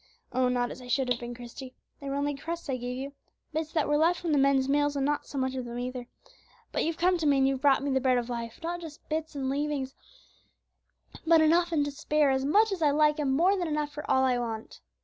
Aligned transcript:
"Oh! 0.33 0.47
not 0.49 0.71
as 0.71 0.81
I 0.81 0.87
should 0.87 1.09
have 1.11 1.19
been, 1.19 1.35
Christie; 1.35 1.75
they 1.99 2.09
were 2.09 2.15
only 2.15 2.33
crusts 2.33 2.67
I 2.71 2.75
gave 2.77 2.97
you, 2.97 3.13
bits 3.53 3.71
that 3.73 3.87
were 3.87 3.97
left 3.97 4.19
from 4.19 4.31
the 4.31 4.39
men's 4.39 4.67
meals, 4.67 4.95
and 4.95 5.05
not 5.05 5.27
so 5.27 5.37
much 5.37 5.53
of 5.53 5.65
them 5.65 5.77
either; 5.77 6.07
but 6.71 6.83
you've 6.83 6.97
come 6.97 7.19
to 7.19 7.27
me 7.27 7.37
and 7.37 7.47
you've 7.47 7.61
brought 7.61 7.83
me 7.83 7.91
the 7.91 8.01
Bread 8.01 8.17
of 8.17 8.27
Life, 8.27 8.61
not 8.63 8.81
just 8.81 9.07
bits 9.09 9.35
and 9.35 9.47
leavings, 9.47 9.93
but 11.27 11.39
enough 11.39 11.71
and 11.71 11.85
to 11.85 11.91
spare, 11.91 12.31
as 12.31 12.43
much 12.45 12.71
as 12.71 12.81
I 12.81 12.89
like, 12.89 13.19
and 13.19 13.31
more 13.31 13.55
than 13.55 13.67
enough 13.67 13.91
for 13.91 14.09
all 14.09 14.23
I 14.23 14.39
want." 14.39 14.81